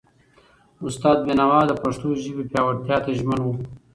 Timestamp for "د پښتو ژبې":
1.67-2.43